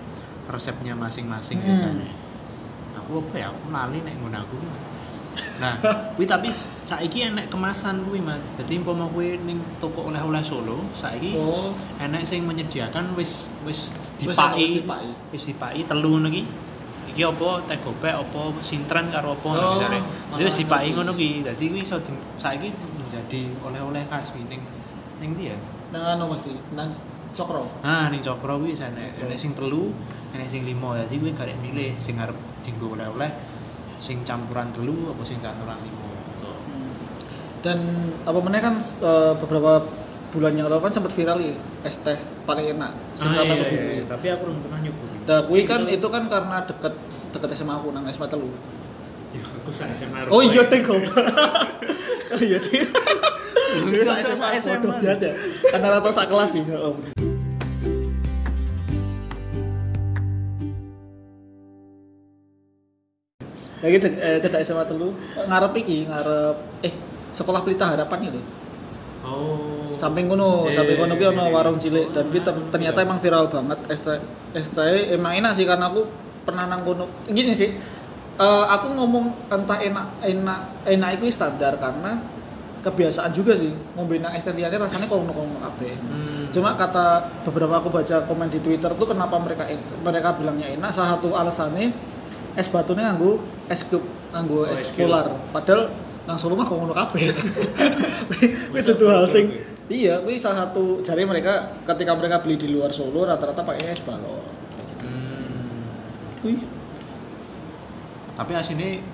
resepnya 0.48 0.96
masing-masing 0.96 1.60
Hmm. 1.60 1.66
biasanya. 1.68 2.08
Aku 3.04 3.20
apa 3.20 3.34
ya? 3.36 3.46
Aku 3.52 3.68
lali 3.68 4.00
nek 4.00 4.14
ngono 4.20 4.38
aku. 4.40 4.56
Nah 5.60 5.74
kuwi 6.14 6.24
tapi 6.30 6.48
saiki 6.86 7.28
enek 7.28 7.50
kemasan 7.52 8.06
kuwi 8.08 8.22
Mas. 8.24 8.40
Dadi 8.56 8.80
umpama 8.80 9.04
kuwi 9.10 9.36
ning 9.44 9.60
toko 9.82 10.08
oleh-oleh 10.08 10.40
Solo 10.46 10.80
saiki 10.94 11.34
oh. 11.36 11.74
enek 12.00 12.22
sing 12.24 12.46
menyediakan 12.46 13.12
wis 13.18 13.50
wis 13.66 13.90
ana, 13.90 13.98
wis 13.98 14.08
dipaki 14.16 14.66
dipaki. 14.80 15.10
wis 15.34 15.42
dipaki 15.44 15.80
telu 15.84 16.08
ngono 16.16 16.28
ki 16.30 16.42
iki 17.14 17.22
apa 17.22 17.62
teh 17.70 17.78
gopek 17.78 18.10
apa 18.10 18.42
sintren 18.58 19.06
karo 19.14 19.38
apa 19.38 19.48
Oh, 19.54 19.78
jadi 19.78 20.02
wis 20.02 20.50
masalah 20.50 20.54
dipaki 20.58 20.88
ngono 20.98 21.12
ki 21.14 21.46
dadi 21.46 21.64
kuwi 21.70 21.86
iso 21.86 22.02
saiki 22.42 22.74
menjadi 22.74 23.54
oleh-oleh 23.62 24.02
khas 24.10 24.34
kuwi. 24.34 24.50
Ning 24.50 25.30
ndi 25.38 25.54
ya? 25.54 25.56
Nang 25.94 26.18
anu 26.18 26.34
mesti 26.34 26.50
nang 26.74 26.90
cokro. 27.30 27.70
Nah 27.86 28.10
ning 28.10 28.18
Cokro 28.18 28.58
kuwi 28.58 28.74
enek 28.74 29.14
Cokro. 29.14 29.30
enek 29.30 29.38
sing 29.38 29.54
telu 29.54 29.94
enek 30.34 30.50
sing 30.50 30.66
lima. 30.66 30.98
Dadi 30.98 31.14
kuwi 31.22 31.30
garek 31.30 31.54
milih 31.62 31.94
sing 32.02 32.18
arep 32.18 32.34
dienggo 32.66 32.98
oleh-oleh 32.98 33.30
sing 34.02 34.26
campuran 34.26 34.74
telu 34.74 35.14
apa 35.14 35.22
sing 35.22 35.38
campuran 35.38 35.78
lima. 35.78 36.10
Gitu. 36.10 36.50
Hmm. 36.50 36.90
dan 37.62 37.78
apa 38.26 38.38
meneh 38.42 38.60
kan 38.60 38.74
eh, 38.82 39.32
beberapa 39.38 39.86
bulan 40.34 40.52
yang 40.58 40.66
lalu 40.66 40.82
kan 40.82 40.92
sempat 40.92 41.14
viral 41.14 41.38
ya 41.38 41.54
es 41.86 41.94
teh 42.02 42.18
paling 42.42 42.74
enak 42.74 42.90
Ah, 43.22 43.30
iya, 43.30 43.42
iya, 43.46 43.80
iya. 44.02 44.04
tapi 44.04 44.26
aku 44.34 44.50
belum 44.50 44.58
pernah 44.66 44.78
nyoba 44.82 44.98
kuwi. 44.98 45.16
Nah, 45.24 45.40
kuwi 45.46 45.62
kan 45.62 45.80
itu 45.86 46.06
kan 46.10 46.22
karena 46.26 46.56
deket 46.66 46.94
deket 47.30 47.48
SMA 47.54 47.74
aku 47.78 47.94
nang 47.94 48.02
SMA 48.10 48.26
telu. 48.26 48.50
ya 49.30 49.40
aku 49.40 49.70
sak 49.70 49.94
SMA 49.94 50.26
Oh 50.34 50.42
iya 50.42 50.66
deh 50.66 50.80
goblok. 50.82 51.14
Oh 52.34 52.40
iya 52.42 52.58
deh. 52.58 52.82
Sak 54.02 54.18
sak 54.26 54.34
SMA 54.34 54.48
SMA. 54.58 54.94
ya. 54.98 55.32
Karena 55.70 55.86
rata 55.98 56.10
sak 56.10 56.26
kelas 56.26 56.50
sih. 56.50 56.62
Oh. 56.74 56.98
Lagi 63.84 63.96
eh, 64.00 64.38
cedak 64.40 64.64
SMA 64.64 64.84
telu 64.88 65.12
ngarep 65.44 65.72
iki 65.76 66.08
ngarep 66.08 66.56
eh 66.80 66.92
sekolah 67.30 67.60
pelita 67.60 67.84
harapan 67.92 68.32
itu 68.32 68.40
oh 69.24 69.82
samping 69.88 70.28
kono 70.28 70.68
Iya, 70.68 70.80
samping 70.80 70.96
kono 71.00 71.14
ki 71.16 71.24
ono 71.32 71.44
warung 71.50 71.80
cilik 71.80 72.12
dan 72.12 72.28
kita 72.28 72.50
Oh, 72.52 72.68
ternyata 72.70 73.00
iya. 73.00 73.06
emang 73.08 73.18
viral 73.20 73.48
banget 73.48 73.78
teh 74.54 74.96
emang 75.16 75.32
enak 75.34 75.52
sih 75.56 75.64
karena 75.64 75.88
aku 75.90 76.04
pernah 76.44 76.68
nang 76.68 76.84
kono 76.84 77.08
gini 77.26 77.56
sih 77.56 77.72
eh, 78.38 78.64
aku 78.68 78.86
ngomong 78.92 79.48
entah 79.48 79.78
enak 79.80 80.06
enak 80.22 80.60
enak 80.84 81.10
itu 81.18 81.32
standar 81.32 81.74
karena 81.80 82.20
kebiasaan 82.84 83.32
juga 83.32 83.56
sih 83.56 83.72
ngombe 83.96 84.20
nang 84.20 84.36
es 84.36 84.44
rasanya 84.44 85.08
kono 85.08 85.32
kono 85.32 85.56
kabeh 85.56 85.96
Hmm. 86.04 86.52
cuma 86.52 86.76
kata 86.76 87.32
beberapa 87.48 87.80
aku 87.80 87.88
baca 87.88 88.28
komen 88.28 88.52
di 88.52 88.60
Twitter 88.60 88.92
tuh 88.92 89.08
kenapa 89.08 89.40
mereka 89.40 89.64
mereka 90.04 90.36
bilangnya 90.36 90.68
enak 90.76 90.92
salah 90.92 91.16
satu 91.16 91.32
alasannya 91.32 91.90
es 92.54 92.68
batunya 92.68 93.08
nganggo 93.10 93.40
es 93.72 93.82
cube 93.88 94.04
nganggo 94.30 94.62
Oh, 94.62 94.68
es 94.68 94.92
cube. 94.92 95.08
polar 95.08 95.32
padahal 95.50 95.88
nang 96.24 96.36
Solo 96.40 96.56
mah 96.56 96.64
kok 96.64 96.76
ngono 96.76 96.96
kabeh. 96.96 97.28
Itu 98.80 98.92
tuh 98.96 99.08
hal 99.12 99.28
sing 99.28 99.52
iya 99.92 100.16
kuwi 100.24 100.40
salah 100.40 100.64
satu 100.64 101.04
jari 101.04 101.28
mereka 101.28 101.76
ketika 101.84 102.16
mereka 102.16 102.40
beli 102.40 102.56
di 102.56 102.72
luar 102.72 102.88
Solo 102.88 103.28
rata-rata 103.28 103.60
pakai 103.60 103.92
es 103.92 104.00
balon 104.00 104.40
kayak 104.72 104.86
gitu 104.88 105.04
Hmm. 105.04 105.84
kuwi 106.40 106.56
tapi 108.34 108.52
asine 108.56 109.04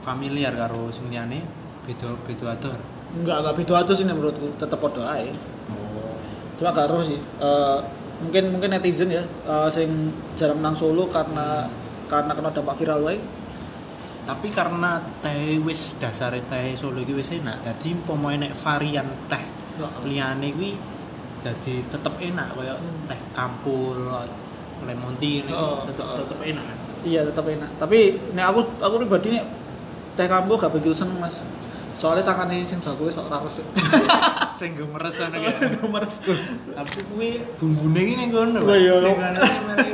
familiar 0.00 0.54
karo 0.54 0.88
sing 0.88 1.10
liyane 1.10 1.42
beda 1.84 2.14
beda 2.24 2.54
atur 2.54 2.78
enggak 3.18 3.36
enggak 3.42 3.54
beda 3.58 3.74
aja 3.82 3.92
sih 3.92 4.06
menurutku 4.06 4.54
tetep 4.54 4.78
padha 4.78 5.02
ae. 5.18 5.30
Oh. 5.70 6.14
Cuma 6.54 6.70
harus 6.70 7.10
sih 7.10 7.18
Eh, 7.18 7.78
mungkin 8.22 8.54
mungkin 8.54 8.70
netizen 8.70 9.10
ya 9.10 9.26
eh, 9.26 9.68
sing 9.68 10.14
jarang 10.38 10.62
nang 10.62 10.78
Solo 10.78 11.10
karena 11.10 11.66
karena 12.06 12.30
kena 12.30 12.50
dampak 12.54 12.78
viral 12.78 13.02
wae 13.02 13.18
tapi 14.24 14.48
karena 14.50 15.00
teh 15.20 15.60
wis 15.60 15.96
dasare 16.00 16.40
teh 16.44 16.72
Solo 16.76 17.00
iki 17.04 17.12
wis 17.12 17.30
enak 17.36 17.60
dadi 17.60 17.92
umpama 17.92 18.32
nek 18.36 18.56
varian 18.56 19.08
teh 19.28 19.44
liyane 20.04 20.48
kuwi 20.56 20.72
jadi 21.44 21.74
tetep 21.92 22.14
enak 22.16 22.56
kayak 22.56 22.76
Hmm. 22.80 23.04
teh 23.04 23.20
kampul 23.36 23.96
lemon 24.84 25.14
tea 25.20 25.44
Oh, 25.52 25.84
tetep 25.84 26.04
oh. 26.08 26.16
tetep 26.16 26.40
enak 26.40 26.64
Iya 27.04 27.20
tetap 27.28 27.44
enak. 27.44 27.68
Tapi 27.76 28.16
nek 28.32 28.48
aku 28.48 28.60
aku 28.80 28.94
pribadi 29.04 29.36
nek 29.36 29.44
teh 30.16 30.24
kambo 30.24 30.56
gak 30.56 30.72
begitu 30.72 30.96
seneng 30.96 31.20
mas. 31.20 31.44
Soalnya 32.00 32.24
tangannya 32.24 32.64
sing 32.64 32.80
bakule 32.80 33.12
sok 33.12 33.28
rares. 33.28 33.60
sing 34.58 34.78
gue 34.78 34.86
meres 34.86 35.18
ngono 35.18 35.36
ya 35.42 35.50
Gemeres. 35.82 36.16
tapi 36.78 36.98
kuwi 37.10 37.30
bumbune 37.58 38.00
iki 38.06 38.14
ning 38.14 38.30
iya. 38.30 38.94
sing 39.02 39.18
ana 39.18 39.42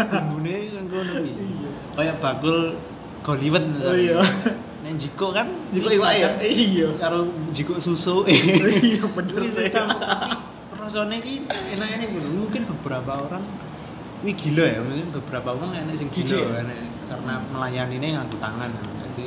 bumbune 0.05 0.53
ning 0.69 0.87
kono 0.93 1.13
kuwi 1.17 1.33
kayak 1.97 2.17
bakul 2.21 2.77
misalnya 3.23 3.81
Oh 3.85 3.95
iya. 3.95 4.19
nek 4.81 4.93
jiko 4.97 5.29
kan 5.31 5.47
Jiko 5.71 5.89
iwak 5.93 6.12
ya. 6.15 6.29
kadang 6.31 6.50
Iya. 6.50 6.89
karo 6.97 7.19
jiko 7.50 7.77
susu 7.77 8.25
Iya 8.81 9.05
bener 9.07 9.43
sih. 9.47 9.69
rasanya 10.73 11.21
ki 11.21 11.45
enak-enak. 11.47 12.09
Mungkin 12.35 12.62
beberapa 12.67 13.12
orang 13.21 13.45
wih 14.21 14.33
gila 14.33 14.65
ya, 14.67 14.81
mungkin 14.81 15.09
beberapa 15.12 15.53
orang 15.53 15.71
enak 15.79 15.95
sing 15.95 16.09
gila 16.09 16.41
ya? 16.41 16.65
enak. 16.65 16.79
karena 17.07 17.35
melayani 17.47 17.95
ini 17.97 18.09
nganggo 18.12 18.37
tangan. 18.39 18.71
Jadi 18.73 19.27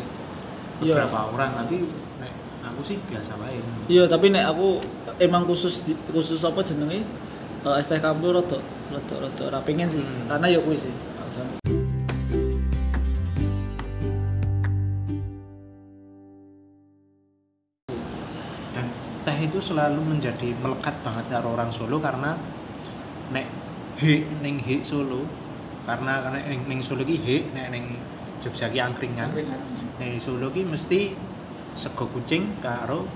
Iya. 0.81 0.97
beberapa 0.97 1.29
orang 1.29 1.51
tapi 1.55 1.75
nek 2.19 2.33
aku 2.65 2.81
sih 2.81 2.97
biasa 2.99 3.37
wae. 3.37 3.61
Iya 3.87 4.09
tapi 4.09 4.33
nek 4.33 4.49
aku 4.49 4.81
emang 5.17 5.45
khusus 5.45 5.85
di- 5.85 5.99
khusus 6.09 6.41
apa 6.41 6.59
jenenge 6.59 7.05
eh, 7.63 7.75
es 7.77 7.85
teh 7.85 7.97
kambo 7.97 8.33
rada 8.33 8.57
rada 8.89 9.15
rada 9.21 9.43
ora 9.47 9.59
pengen 9.61 9.87
sih. 9.87 10.01
Hmm. 10.01 10.25
Karena 10.25 10.49
ya 10.49 10.59
kuwi 10.59 10.75
sih 10.75 10.91
alasan. 11.15 11.82
Selalu 19.63 20.03
menjadi 20.03 20.51
melekat 20.59 20.99
banget 20.99 21.31
karo 21.31 21.55
orang 21.55 21.71
Solo 21.71 22.03
karena 22.03 22.35
nek 23.31 23.47
he 23.95 24.27
ning 24.43 24.59
he 24.59 24.83
Solo 24.83 25.23
karena 25.87 26.19
karena 26.19 26.43
ning, 26.51 26.67
ning 26.67 26.79
Solo 26.83 27.07
ki 27.07 27.15
he 27.23 27.37
nek 27.55 27.71
ning 27.71 27.95
Jogja 28.43 28.67
ki 28.67 28.83
angkringan. 28.83 29.31
Angkringan. 29.31 29.59
Ning 30.03 30.19
Solo 30.19 30.51
ki 30.51 30.67
mesti 30.67 31.15
sego 31.79 32.11
kucing 32.11 32.59
karo 32.59 33.07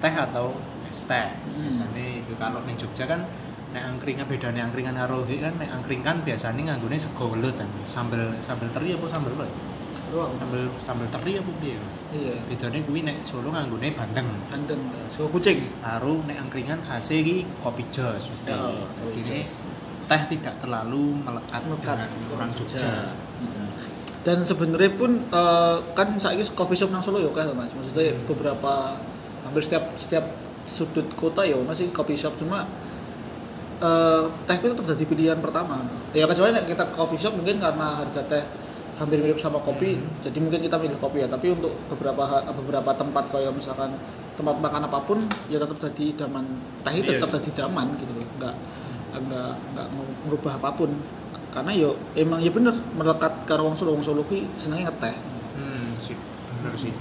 teh 0.00 0.14
atau 0.16 0.56
es 0.88 1.04
teh. 1.04 1.28
Hmm. 1.28 1.68
Biasanya 1.68 2.04
itu 2.24 2.32
kalau 2.40 2.64
ning 2.64 2.80
Jogja 2.80 3.04
kan 3.04 3.28
nek 3.76 3.84
angkringan 3.84 4.24
bedanya 4.24 4.64
angkringan 4.64 4.96
karo 4.96 5.28
he 5.28 5.36
kan 5.44 5.52
nek 5.60 5.68
angkringan 5.68 6.24
biasanya 6.24 6.72
nganggone 6.72 6.96
sego 6.96 7.36
welut 7.36 7.52
kan. 7.60 7.68
Sambel 7.84 8.32
sambel 8.40 8.72
teri 8.72 8.96
apa 8.96 9.06
sambel 9.12 9.36
apa? 9.36 9.71
Ruang. 10.12 10.30
Sambel 10.36 10.64
sambel 10.76 11.08
teri 11.08 11.32
apa 11.40 11.50
piye? 11.56 11.76
Iya. 12.12 12.36
Bedanya 12.44 12.78
kuwi 12.84 13.00
nek 13.00 13.24
Solo 13.24 13.48
nganggone 13.48 13.88
bandeng. 13.96 14.28
Bandeng. 14.52 14.80
Sego 15.08 15.32
kucing. 15.32 15.58
Karo 15.80 16.20
nek 16.28 16.36
angkringan 16.36 16.84
khasnya 16.84 17.24
iki 17.24 17.48
kopi 17.64 17.82
jos 17.88 18.28
mesti. 18.28 18.52
Ya, 18.52 18.60
Jadi 18.60 19.00
kopi 19.00 19.20
ini 19.24 19.40
teh 20.04 20.22
tidak 20.36 20.54
terlalu 20.60 21.16
melekat, 21.24 21.64
Melekat 21.64 21.96
dengan 22.04 22.10
orang 22.36 22.50
Jogja. 22.52 23.16
Dan 24.22 24.38
sebenarnya 24.44 24.92
pun 24.94 25.18
eh, 25.18 25.76
kan 25.96 26.08
saiki 26.20 26.44
coffee 26.52 26.76
shop 26.76 26.92
nang 26.92 27.00
Solo 27.00 27.18
ya 27.18 27.32
kan 27.32 27.48
Mas. 27.56 27.72
Maksudnya 27.72 28.12
Hmm. 28.12 28.28
beberapa 28.28 29.00
hampir 29.42 29.64
setiap 29.64 29.96
setiap 29.96 30.28
sudut 30.68 31.08
kota 31.18 31.42
ya 31.42 31.56
ono 31.58 31.72
sih 31.74 31.90
coffee 31.90 32.14
shop 32.16 32.36
cuma 32.38 32.68
eh 33.82 34.24
teh 34.46 34.56
itu 34.60 34.70
tetap 34.76 34.86
jadi 34.94 35.04
pilihan 35.08 35.38
pertama. 35.42 35.82
Ya 36.14 36.28
kecuali 36.28 36.54
kita 36.62 36.84
coffee 36.94 37.18
shop 37.18 37.34
mungkin 37.34 37.58
karena 37.58 37.98
harga 37.98 38.22
teh 38.28 38.44
hampir 39.02 39.18
mirip 39.18 39.38
sama 39.42 39.58
kopi, 39.58 39.98
Hmm. 39.98 40.06
jadi 40.22 40.38
mungkin 40.38 40.60
kita 40.62 40.76
milih 40.78 40.98
kopi 41.02 41.26
ya. 41.26 41.28
Tapi 41.28 41.52
untuk 41.52 41.74
beberapa 41.90 42.22
beberapa 42.54 42.90
tempat 42.94 43.28
kayak 43.34 43.52
misalkan 43.52 43.90
tempat 44.32 44.56
makan 44.62 44.88
apa 44.88 44.98
pun 45.02 45.18
ya 45.52 45.60
tetap 45.60 45.76
jadi 45.76 46.16
idaman 46.16 46.44
teh 46.80 46.94
itu 46.96 47.10
Iya 47.12 47.20
tetap 47.20 47.42
jadi 47.42 47.48
idaman 47.52 47.86
gitu 48.00 48.12
loh. 48.14 48.24
Enggak 48.38 48.54
enggak 49.12 49.52
enggak 49.74 49.86
mau 49.92 50.06
merubah 50.24 50.52
apa 50.56 50.70
pun. 50.72 50.90
Karena 51.52 51.72
yo 51.76 52.00
emang 52.16 52.40
ya 52.40 52.48
bener 52.48 52.72
melekat 52.96 53.44
karo 53.44 53.68
wong 53.68 53.76
Solo 53.76 53.92
wong 53.92 54.00
Solo 54.00 54.24
ki 54.24 54.48
senenge 54.56 54.88
ngeteh. 54.88 55.12
Hmm, 55.52 56.00
sih, 56.00 56.16
benar 56.62 56.74
sih. 56.80 56.94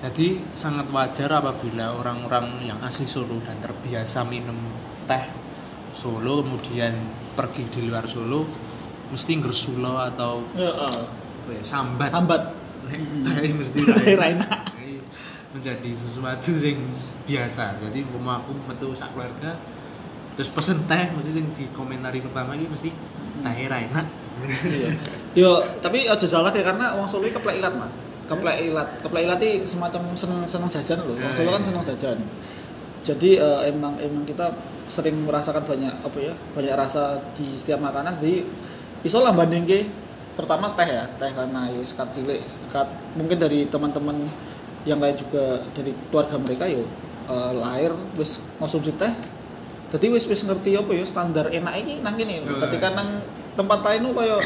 Jadi 0.00 0.40
sangat 0.52 0.88
wajar 0.92 1.32
apabila 1.32 1.96
orang-orang 1.96 2.64
yang 2.64 2.80
asli 2.80 3.04
Solo 3.04 3.40
dan 3.44 3.60
terbiasa 3.60 4.24
minum 4.24 4.56
teh 5.04 5.24
Solo 5.92 6.40
kemudian 6.40 6.96
pergi 7.36 7.64
di 7.68 7.80
luar 7.88 8.08
Solo 8.08 8.44
mesti 9.12 9.36
ngersulo 9.36 10.00
atau 10.00 10.42
ya, 10.56 10.72
sambat. 11.64 12.10
Sambat. 12.10 12.42
Nek 12.84 13.00
teh 13.40 13.52
mesti 13.52 13.78
Teh 13.80 14.14
ra 14.16 14.24
ra 14.24 14.26
enak. 14.28 14.60
Ini 14.80 15.00
menjadi 15.56 15.90
sesuatu 15.96 16.52
yang 16.60 16.80
biasa. 17.24 17.80
Jadi 17.88 18.04
rumah 18.12 18.40
aku 18.40 18.52
metu 18.68 18.92
sak 18.92 19.16
keluarga 19.16 19.56
terus 20.34 20.50
pesen 20.50 20.82
teh 20.90 21.14
mesti 21.14 21.30
sing 21.30 21.46
dikomentari 21.54 22.18
pertama 22.18 22.58
ini 22.58 22.66
mesti 22.66 22.90
teh 23.40 23.58
ra 23.70 23.78
enak. 23.80 24.06
Iya. 24.66 24.90
Yo, 25.34 25.50
tapi 25.78 26.06
aja 26.10 26.26
salah 26.26 26.50
ya 26.50 26.62
karena 26.62 26.94
wong 26.98 27.06
Solo 27.06 27.26
keplek 27.30 27.58
ilat, 27.62 27.74
Mas. 27.74 27.98
Keplek 28.26 28.70
ilat. 28.70 28.98
Keplek 29.02 29.22
ilat 29.26 29.40
iki 29.42 29.62
semacam 29.66 30.10
seneng 30.14 30.42
seneng 30.46 30.70
jajan 30.70 30.98
loh. 31.06 31.14
Wong 31.14 31.34
Solo 31.34 31.50
kan 31.54 31.62
seneng 31.62 31.82
jajan. 31.86 32.18
Jadi 33.04 33.36
eh, 33.38 33.60
emang 33.70 33.94
emang 34.00 34.24
kita 34.26 34.50
sering 34.90 35.24
merasakan 35.24 35.64
banyak 35.64 35.94
apa 36.02 36.18
ya? 36.18 36.34
Banyak 36.54 36.74
rasa 36.74 37.22
di 37.34 37.54
setiap 37.54 37.78
makanan. 37.78 38.18
Jadi 38.18 38.42
iso 39.06 39.20
lah 39.20 39.30
bandingke 39.30 39.86
terutama 40.34 40.74
teh 40.74 40.86
ya, 40.86 41.06
teh 41.14 41.30
karena 41.30 41.70
ya 41.70 41.80
sekat 41.86 42.10
cilik, 42.10 42.42
sekat 42.68 42.88
mungkin 43.14 43.38
dari 43.38 43.70
teman-teman 43.70 44.18
yang 44.84 44.98
lain 45.00 45.16
juga 45.16 45.62
dari 45.72 45.94
keluarga 46.10 46.36
mereka 46.36 46.66
yo 46.68 46.84
eh, 47.30 47.52
lahir 47.54 47.94
wis 48.18 48.42
konsumsi 48.60 48.92
teh 48.98 49.10
jadi 49.94 50.10
wis 50.10 50.26
wis 50.26 50.42
ngerti 50.42 50.74
apa 50.74 50.90
ya 50.90 51.04
standar 51.06 51.46
enak 51.48 51.74
iki 51.80 52.02
nang 52.02 52.18
kene 52.18 52.42
Oh, 52.44 52.58
ketika 52.66 52.92
nang 52.92 53.22
tempat 53.54 53.86
lain 53.86 54.10
ku 54.10 54.12
kaya 54.12 54.42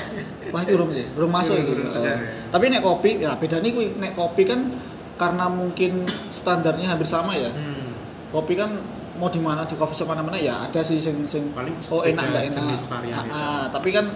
wah 0.52 0.60
iki 0.60 0.76
urung 0.76 0.92
sih 0.92 1.08
urung 1.16 1.32
masuk 1.32 1.56
iya, 1.56 1.72
iya. 1.72 2.16
tapi 2.52 2.68
nek 2.68 2.84
kopi 2.84 3.24
ya 3.24 3.32
bedane 3.40 3.72
kuwi 3.72 3.96
nek 3.96 4.12
kopi 4.12 4.44
kan 4.44 4.68
karena 5.16 5.48
mungkin 5.48 6.04
standarnya 6.28 6.92
hampir 6.94 7.08
sama 7.08 7.32
ya 7.34 7.48
Hmm. 7.50 7.96
kopi 8.30 8.54
kan 8.60 8.76
mau 9.18 9.26
di 9.26 9.40
mana 9.42 9.66
di 9.66 9.74
coffee 9.74 9.98
shop 9.98 10.12
mana 10.14 10.22
mana 10.22 10.38
ya 10.38 10.62
ada 10.62 10.78
sih 10.78 11.00
sing 11.02 11.26
sing 11.26 11.50
Paling 11.50 11.74
oh 11.90 12.06
enak 12.06 12.22
beda 12.22 12.28
enggak 12.30 12.42
enak 12.46 12.54
jenis 12.54 12.82
varian 12.86 13.16
itu. 13.18 13.32
Ah, 13.34 13.42
ah, 13.42 13.62
tapi 13.72 13.88
kan 13.90 14.06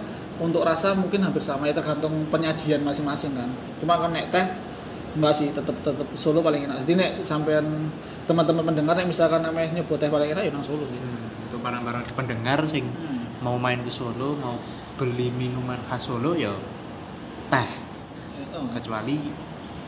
untuk 0.41 0.65
rasa 0.65 0.97
mungkin 0.97 1.21
hampir 1.21 1.45
sama 1.45 1.69
ya 1.69 1.73
tergantung 1.77 2.25
penyajian 2.33 2.81
masing-masing 2.81 3.33
kan. 3.37 3.49
Cuma 3.77 4.01
kan 4.01 4.09
nek 4.09 4.33
teh 4.33 4.45
enggak 5.13 5.33
sih 5.37 5.47
tetep 5.53 5.77
tetep 5.85 6.07
Solo 6.17 6.41
paling 6.41 6.65
enak. 6.65 6.81
Jadi 6.85 6.93
nek 6.97 7.11
sampean 7.21 7.91
teman-teman 8.25 8.65
pendengar 8.65 8.97
nek 8.97 9.05
misalkan 9.05 9.45
namanya 9.45 9.69
nyebut 9.77 10.01
teh 10.01 10.09
paling 10.09 10.33
enak 10.33 10.43
ya 10.47 10.51
nang 10.53 10.65
Solo 10.65 10.85
sih. 10.89 10.97
Hmm, 10.97 11.49
untuk 11.49 11.59
para 11.61 11.77
pendengar 12.17 12.59
sing 12.65 12.85
Hmm. 12.89 13.29
mau 13.45 13.57
main 13.59 13.77
ke 13.83 13.91
Solo 13.93 14.33
mau 14.39 14.57
beli 14.97 15.29
minuman 15.33 15.77
khas 15.85 16.09
Solo 16.09 16.33
ya 16.33 16.53
teh. 17.49 17.69
Oh, 18.53 18.69
kecuali 18.69 19.17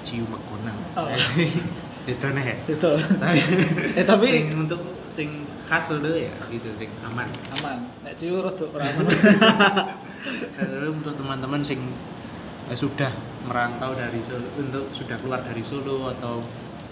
cium 0.02 0.26
megonang 0.30 0.78
Oh. 0.98 1.06
itu 2.06 2.28
nih. 2.30 2.58
Itu. 2.70 2.92
Tapi 2.98 3.40
eh 4.00 4.06
tapi 4.06 4.28
sing 4.30 4.48
untuk 4.54 4.82
sing 5.10 5.30
khas 5.66 5.90
Solo 5.90 6.14
ya 6.14 6.30
gitu 6.54 6.70
sing 6.78 6.90
aman. 7.02 7.26
Aman. 7.60 7.90
Nek 8.06 8.14
ciu 8.14 8.40
rada 8.46 8.66
ora 8.70 8.86
aman. 8.86 9.06
Lalu 10.74 10.90
untuk 11.02 11.14
teman-teman 11.18 11.62
sing 11.66 11.82
eh, 12.70 12.78
sudah 12.78 13.10
merantau 13.50 13.98
dari 13.98 14.22
Solo 14.22 14.46
untuk 14.62 14.86
sudah 14.94 15.18
keluar 15.18 15.42
dari 15.42 15.66
Solo 15.66 16.14
atau 16.14 16.42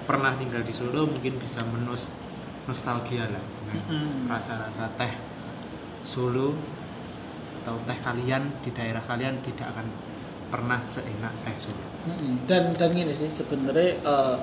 pernah 0.09 0.33
tinggal 0.33 0.65
di 0.65 0.73
Solo 0.73 1.05
mungkin 1.05 1.37
bisa 1.37 1.61
menus 1.69 2.09
nostalgia 2.65 3.29
lah. 3.29 3.43
Rasa-rasa 4.29 4.89
teh 4.97 5.13
Solo 6.01 6.57
atau 7.63 7.79
teh 7.85 7.95
kalian 8.01 8.59
di 8.59 8.73
daerah 8.75 8.99
kalian 9.05 9.39
tidak 9.39 9.71
akan 9.71 9.87
pernah 10.49 10.81
seenak 10.89 11.33
teh 11.45 11.55
Solo. 11.57 11.85
Mm-mm. 12.03 12.35
dan 12.51 12.75
dan 12.75 12.91
gini 12.91 13.15
sih 13.15 13.31
sebenarnya 13.31 13.95
eh, 14.03 14.35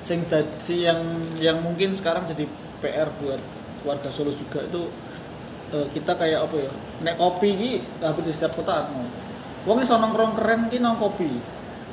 sing 0.00 0.24
si 0.56 0.88
yang 0.88 1.00
yang 1.38 1.60
mungkin 1.60 1.92
sekarang 1.92 2.24
jadi 2.24 2.48
PR 2.80 3.08
buat 3.20 3.40
warga 3.84 4.08
Solo 4.08 4.32
juga 4.32 4.64
itu 4.64 4.88
eh, 5.76 5.86
kita 5.92 6.16
kayak 6.16 6.48
apa 6.48 6.56
ya 6.56 6.72
nek 7.04 7.14
kopi 7.20 7.50
ki 7.56 7.70
hampir 8.00 8.24
di 8.28 8.32
setiap 8.32 8.56
kota 8.60 8.88
anu 8.88 9.04
wong 9.68 9.84
iso 9.84 9.96
nongkrong 10.00 10.36
keren 10.36 10.72
ki 10.72 10.80
nang 10.80 10.96
kopi 10.96 11.28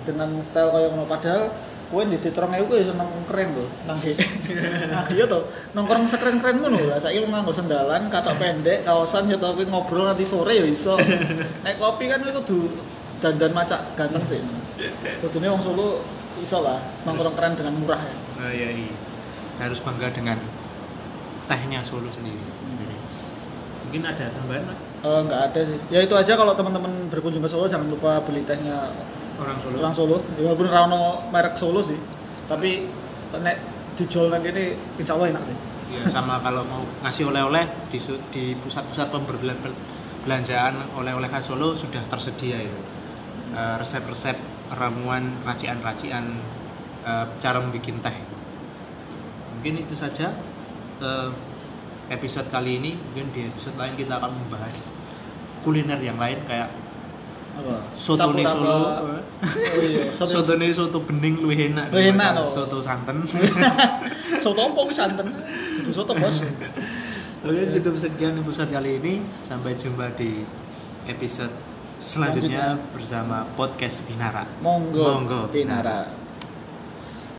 dengan 0.08 0.40
style 0.40 0.72
kayak 0.72 0.96
ngono. 0.96 1.04
Padahal 1.04 1.52
kowe 1.88 2.04
di 2.04 2.20
titrong 2.20 2.52
ewu 2.56 2.80
iso 2.80 2.96
nongkrong 2.96 3.26
keren 3.32 3.48
lho 3.56 3.66
nang 3.88 3.96
he 4.04 4.12
nah, 4.92 5.08
iya 5.08 5.24
toh 5.24 5.48
nongkrong 5.72 6.04
sekeren-keren 6.04 6.60
ngono 6.60 6.84
lah 6.84 7.00
saiki 7.00 7.24
lu 7.24 7.32
nganggo 7.32 7.56
sendalan 7.56 8.12
katok 8.12 8.36
pendek 8.36 8.84
kaosan 8.84 9.32
yo 9.32 9.40
to 9.40 9.48
kowe 9.52 9.64
ngobrol 9.68 10.08
nanti 10.08 10.24
sore 10.24 10.56
ya 10.56 10.66
iso. 10.68 10.96
Nek 11.68 11.76
kopi 11.80 12.08
kan 12.08 12.24
kudu 12.24 12.72
dandan 13.20 13.52
macak 13.52 13.84
ganteng 14.00 14.24
sih. 14.24 14.40
Kudune 15.24 15.48
wong 15.52 15.64
Solo 15.64 16.17
iso 16.38 16.62
lah 16.62 16.78
nongkrong 17.04 17.34
keren 17.34 17.54
dengan 17.54 17.74
murah 17.76 18.00
ya 18.00 18.16
Nah, 18.38 18.52
iya, 18.52 18.70
iya. 18.70 18.94
Harus 19.58 19.82
bangga 19.82 20.08
dengan 20.10 20.38
tehnya 21.46 21.82
Solo 21.82 22.06
sendiri. 22.08 22.38
sendiri. 22.62 22.94
Mungkin 23.84 24.02
ada 24.04 24.30
tambahan 24.30 24.64
Mas? 24.64 24.78
Eh, 25.00 25.20
nggak 25.24 25.42
ada 25.48 25.60
sih 25.64 25.78
ya 25.88 26.00
itu 26.00 26.14
aja 26.14 26.34
kalau 26.34 26.54
teman-teman 26.54 26.90
berkunjung 27.08 27.40
ke 27.40 27.48
Solo 27.48 27.66
jangan 27.66 27.88
lupa 27.88 28.22
beli 28.22 28.42
tehnya 28.44 28.94
orang 29.38 29.58
Solo. 29.58 29.76
orang 29.80 29.94
Solo 29.94 30.18
ya 30.36 30.46
walaupun 30.46 30.68
rano 30.68 31.02
merek 31.30 31.54
Solo 31.54 31.80
sih 31.80 31.98
tapi 32.46 32.86
nek 33.34 33.58
dijual 33.94 34.28
nanti 34.28 34.50
ini 34.50 34.66
insya 34.96 35.14
Allah 35.14 35.30
enak 35.32 35.44
sih 35.46 35.56
ya 35.90 36.02
sama 36.06 36.42
kalau 36.42 36.66
mau 36.66 36.82
ngasih 37.02 37.30
oleh-oleh 37.30 37.64
di, 37.88 37.98
di 38.30 38.44
pusat-pusat 38.58 39.08
pembelanjaan 39.10 40.74
oleh-oleh 40.94 41.28
khas 41.28 41.48
Solo 41.48 41.74
sudah 41.74 42.02
tersedia 42.06 42.62
itu 42.62 42.80
Eh, 43.48 43.76
resep-resep 43.80 44.36
ramuan 44.74 45.32
racian-racian 45.48 46.26
eh, 47.06 47.26
cara 47.40 47.58
membuat 47.62 47.88
teh 47.88 48.16
itu. 48.16 48.36
Mungkin 49.58 49.74
itu 49.88 49.96
saja 49.96 50.34
eh, 51.04 51.30
episode 52.12 52.48
kali 52.52 52.80
ini. 52.82 52.92
Mungkin 52.96 53.32
di 53.32 53.48
episode 53.48 53.76
lain 53.80 53.96
kita 53.96 54.20
akan 54.20 54.32
membahas 54.34 54.92
kuliner 55.64 56.00
yang 56.00 56.20
lain 56.20 56.40
kayak 56.48 56.72
apa? 57.58 57.76
Soto 57.98 58.32
Campur 58.32 58.46
Solo. 58.46 58.78
apa? 58.86 59.18
oh 59.18 59.82
iya. 59.82 60.06
Soto 60.18 60.46
soto 60.46 60.54
soto 60.74 60.98
bening 61.04 61.42
lebih 61.42 61.74
enak 61.74 61.90
Luwih 61.90 62.14
enak, 62.14 62.42
soto 62.46 62.78
santen 62.80 63.26
soto 64.44 64.60
apa 64.62 64.82
santen 64.94 65.28
itu 65.82 65.90
soto 65.90 66.14
bos. 66.14 66.46
Oke 67.46 67.64
cukup 67.74 67.96
sekian 67.98 68.38
episode 68.38 68.70
kali 68.70 69.02
ini. 69.02 69.14
Sampai 69.42 69.74
jumpa 69.74 70.14
di 70.14 70.46
episode 71.10 71.67
selanjutnya 71.98 72.78
bersama 72.94 73.42
podcast 73.58 74.06
Binara 74.06 74.46
monggo 74.62 75.02
Monggo. 75.02 75.42
pinara 75.50 76.06